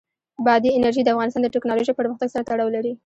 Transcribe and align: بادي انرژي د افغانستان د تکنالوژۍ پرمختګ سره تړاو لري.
بادي 0.45 0.69
انرژي 0.77 1.01
د 1.03 1.09
افغانستان 1.13 1.41
د 1.43 1.47
تکنالوژۍ 1.55 1.93
پرمختګ 1.99 2.27
سره 2.33 2.47
تړاو 2.49 2.73
لري. 2.75 2.93